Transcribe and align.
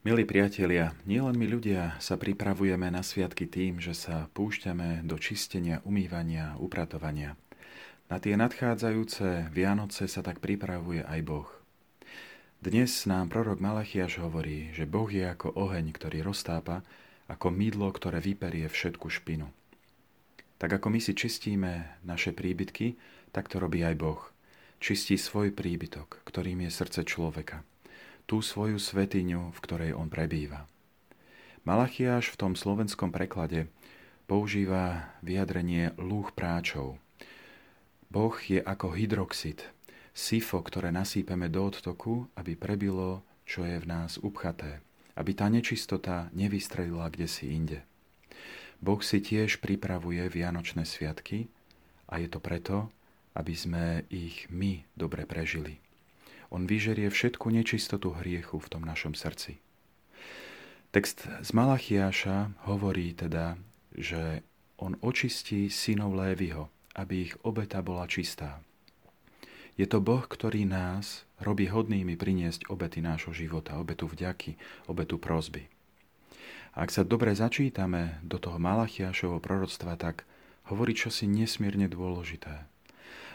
Milí 0.00 0.24
priatelia, 0.24 0.96
nielen 1.04 1.36
my 1.36 1.44
ľudia 1.44 2.00
sa 2.00 2.16
pripravujeme 2.16 2.88
na 2.88 3.04
sviatky 3.04 3.44
tým, 3.44 3.84
že 3.84 3.92
sa 3.92 4.32
púšťame 4.32 5.04
do 5.04 5.20
čistenia, 5.20 5.84
umývania, 5.84 6.56
upratovania. 6.56 7.36
Na 8.08 8.16
tie 8.16 8.32
nadchádzajúce 8.32 9.52
Vianoce 9.52 10.08
sa 10.08 10.24
tak 10.24 10.40
pripravuje 10.40 11.04
aj 11.04 11.20
Boh. 11.20 11.52
Dnes 12.64 12.88
nám 13.04 13.28
prorok 13.28 13.60
Malachiaš 13.60 14.24
hovorí, 14.24 14.72
že 14.72 14.88
Boh 14.88 15.12
je 15.12 15.20
ako 15.20 15.52
oheň, 15.52 15.92
ktorý 15.92 16.24
roztápa, 16.24 16.80
ako 17.28 17.52
mydlo, 17.52 17.92
ktoré 17.92 18.24
vyperie 18.24 18.72
všetku 18.72 19.04
špinu. 19.12 19.52
Tak 20.56 20.80
ako 20.80 20.96
my 20.96 21.00
si 21.04 21.12
čistíme 21.12 22.00
naše 22.08 22.32
príbytky, 22.32 22.96
tak 23.36 23.52
to 23.52 23.60
robí 23.60 23.84
aj 23.84 24.00
Boh. 24.00 24.32
Čistí 24.80 25.20
svoj 25.20 25.52
príbytok, 25.52 26.24
ktorým 26.24 26.64
je 26.64 26.70
srdce 26.72 27.04
človeka 27.04 27.60
tú 28.30 28.38
svoju 28.38 28.78
svetiňu, 28.78 29.50
v 29.50 29.58
ktorej 29.58 29.90
on 29.98 30.06
prebýva. 30.06 30.70
Malachiáš 31.66 32.30
v 32.30 32.38
tom 32.38 32.52
slovenskom 32.54 33.10
preklade 33.10 33.66
používa 34.30 35.10
vyjadrenie 35.26 35.90
lúh 35.98 36.30
práčov. 36.30 37.02
Boh 38.06 38.38
je 38.38 38.62
ako 38.62 38.94
hydroxid, 38.94 39.66
sifo, 40.14 40.62
ktoré 40.62 40.94
nasýpeme 40.94 41.50
do 41.50 41.74
odtoku, 41.74 42.30
aby 42.38 42.54
prebilo, 42.54 43.26
čo 43.42 43.66
je 43.66 43.82
v 43.82 43.90
nás 43.90 44.14
upchaté, 44.22 44.78
aby 45.18 45.34
tá 45.34 45.50
nečistota 45.50 46.30
nevystrelila 46.30 47.10
kde 47.10 47.26
si 47.26 47.50
inde. 47.50 47.82
Boh 48.78 49.02
si 49.02 49.18
tiež 49.18 49.58
pripravuje 49.58 50.22
Vianočné 50.30 50.86
sviatky 50.86 51.50
a 52.06 52.22
je 52.22 52.30
to 52.30 52.38
preto, 52.38 52.94
aby 53.34 53.58
sme 53.58 54.06
ich 54.06 54.46
my 54.54 54.86
dobre 54.94 55.26
prežili. 55.26 55.82
On 56.50 56.66
vyžerie 56.66 57.06
všetku 57.06 57.46
nečistotu 57.50 58.10
hriechu 58.18 58.58
v 58.58 58.70
tom 58.70 58.82
našom 58.82 59.14
srdci. 59.14 59.62
Text 60.90 61.22
z 61.22 61.50
Malachiáša 61.54 62.66
hovorí 62.66 63.14
teda, 63.14 63.54
že 63.94 64.42
on 64.74 64.98
očistí 64.98 65.70
synov 65.70 66.18
Lévyho, 66.18 66.66
aby 66.98 67.30
ich 67.30 67.34
obeta 67.46 67.78
bola 67.78 68.10
čistá. 68.10 68.58
Je 69.78 69.86
to 69.86 70.02
Boh, 70.02 70.26
ktorý 70.26 70.66
nás 70.66 71.24
robí 71.38 71.70
hodnými 71.70 72.18
priniesť 72.18 72.66
obety 72.68 72.98
nášho 72.98 73.30
života, 73.30 73.78
obetu 73.78 74.10
vďaky, 74.10 74.58
obetu 74.90 75.16
prozby. 75.16 75.70
A 76.74 76.82
ak 76.82 76.90
sa 76.90 77.06
dobre 77.06 77.32
začítame 77.38 78.18
do 78.26 78.42
toho 78.42 78.58
Malachiašovho 78.58 79.38
proroctva, 79.38 79.94
tak 79.94 80.26
hovorí 80.68 80.98
čosi 80.98 81.30
nesmierne 81.30 81.86
dôležité. 81.86 82.66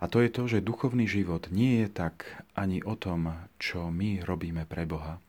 A 0.00 0.08
to 0.08 0.24
je 0.24 0.32
to, 0.32 0.48
že 0.48 0.64
duchovný 0.64 1.04
život 1.04 1.52
nie 1.52 1.84
je 1.84 1.88
tak 1.92 2.44
ani 2.56 2.80
o 2.80 2.96
tom, 2.96 3.36
čo 3.60 3.92
my 3.92 4.24
robíme 4.24 4.64
pre 4.64 4.88
Boha, 4.88 5.20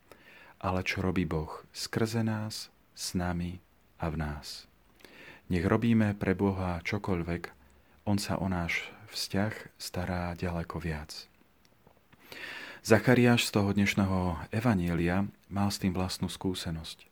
ale 0.64 0.88
čo 0.88 1.03
robí 1.03 1.27
Boh 1.27 1.52
skrze 1.75 2.23
nás, 2.23 2.72
s 2.95 3.11
nami 3.11 3.59
a 3.99 4.08
v 4.08 4.16
nás. 4.16 4.72
Nech 5.52 5.67
robíme 5.67 6.16
pre 6.16 6.31
Boha 6.31 6.80
čokoľvek, 6.88 7.52
On 8.08 8.16
sa 8.16 8.39
o 8.39 8.47
náš 8.47 8.88
vzťah 9.11 9.53
stará 9.75 10.31
ďaleko 10.39 10.80
viac. 10.80 11.27
Zachariáš 12.81 13.45
z 13.45 13.61
toho 13.61 13.77
dnešného 13.77 14.41
evanielia 14.49 15.29
mal 15.53 15.69
s 15.69 15.77
tým 15.77 15.93
vlastnú 15.93 16.33
skúsenosť. 16.33 17.05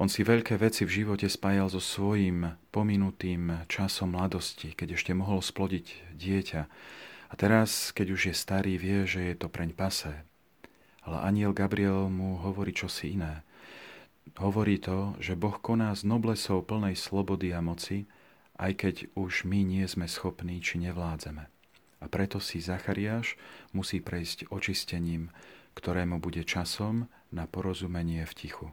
On 0.00 0.08
si 0.08 0.24
veľké 0.24 0.56
veci 0.56 0.88
v 0.88 1.04
živote 1.04 1.28
spájal 1.28 1.68
so 1.68 1.76
svojím 1.76 2.56
pominutým 2.72 3.68
časom 3.68 4.16
mladosti, 4.16 4.72
keď 4.72 4.96
ešte 4.96 5.12
mohol 5.12 5.44
splodiť 5.44 6.16
dieťa. 6.16 6.62
A 7.28 7.34
teraz, 7.36 7.92
keď 7.92 8.16
už 8.16 8.32
je 8.32 8.34
starý, 8.34 8.80
vie, 8.80 9.04
že 9.04 9.20
je 9.20 9.36
to 9.36 9.52
preň 9.52 9.76
pasé. 9.76 10.24
Ale 11.04 11.20
aniel 11.20 11.52
Gabriel 11.52 12.08
mu 12.08 12.40
hovorí 12.40 12.72
čosi 12.72 13.12
iné. 13.20 13.44
Hovorí 14.40 14.80
to, 14.80 15.20
že 15.20 15.36
Boh 15.36 15.60
koná 15.60 15.92
s 15.92 16.00
noblesou 16.00 16.64
plnej 16.64 16.96
slobody 16.96 17.52
a 17.52 17.60
moci, 17.60 18.08
aj 18.56 18.72
keď 18.72 18.94
už 19.20 19.44
my 19.44 19.68
nie 19.68 19.84
sme 19.84 20.08
schopní 20.08 20.64
či 20.64 20.80
nevládzeme. 20.80 21.59
A 22.00 22.08
preto 22.08 22.40
si 22.40 22.64
Zachariáš 22.64 23.36
musí 23.76 24.00
prejsť 24.00 24.48
očistením, 24.48 25.28
ktorému 25.76 26.18
bude 26.18 26.42
časom 26.48 27.12
na 27.28 27.44
porozumenie 27.44 28.24
v 28.24 28.32
tichu. 28.32 28.66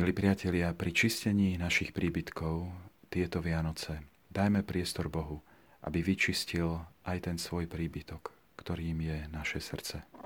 Milí 0.00 0.16
priatelia, 0.16 0.72
pri 0.72 0.96
čistení 0.96 1.60
našich 1.60 1.92
príbytkov 1.92 2.72
tieto 3.12 3.44
Vianoce 3.44 4.00
dajme 4.32 4.64
priestor 4.64 5.12
Bohu, 5.12 5.44
aby 5.84 6.00
vyčistil 6.00 6.80
aj 7.04 7.28
ten 7.28 7.36
svoj 7.36 7.68
príbytok, 7.68 8.32
ktorým 8.56 9.04
je 9.04 9.18
naše 9.28 9.60
srdce. 9.60 10.08